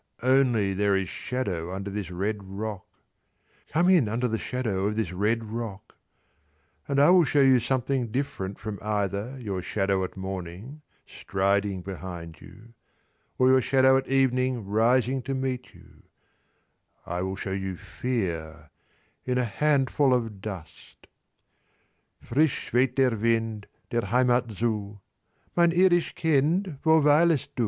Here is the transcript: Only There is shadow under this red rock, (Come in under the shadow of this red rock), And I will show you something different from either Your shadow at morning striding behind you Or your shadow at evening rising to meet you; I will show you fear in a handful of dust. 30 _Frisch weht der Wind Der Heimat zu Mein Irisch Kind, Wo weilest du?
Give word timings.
Only 0.23 0.73
There 0.73 0.95
is 0.95 1.09
shadow 1.09 1.71
under 1.71 1.91
this 1.91 2.09
red 2.09 2.43
rock, 2.43 2.87
(Come 3.67 3.87
in 3.87 4.09
under 4.09 4.27
the 4.27 4.39
shadow 4.39 4.87
of 4.87 4.95
this 4.95 5.11
red 5.13 5.43
rock), 5.43 5.95
And 6.87 6.99
I 6.99 7.11
will 7.11 7.23
show 7.23 7.41
you 7.41 7.59
something 7.59 8.07
different 8.07 8.57
from 8.57 8.79
either 8.81 9.37
Your 9.39 9.61
shadow 9.61 10.03
at 10.03 10.17
morning 10.17 10.81
striding 11.05 11.83
behind 11.83 12.41
you 12.41 12.73
Or 13.37 13.49
your 13.49 13.61
shadow 13.61 13.95
at 13.95 14.07
evening 14.07 14.65
rising 14.65 15.21
to 15.21 15.35
meet 15.35 15.75
you; 15.75 16.01
I 17.05 17.21
will 17.21 17.35
show 17.35 17.51
you 17.51 17.77
fear 17.77 18.71
in 19.23 19.37
a 19.37 19.45
handful 19.45 20.15
of 20.15 20.41
dust. 20.41 21.05
30 22.23 22.47
_Frisch 22.47 22.71
weht 22.73 22.95
der 22.95 23.15
Wind 23.17 23.67
Der 23.91 24.07
Heimat 24.09 24.49
zu 24.49 24.99
Mein 25.55 25.69
Irisch 25.71 26.15
Kind, 26.15 26.79
Wo 26.83 27.03
weilest 27.03 27.55
du? 27.55 27.59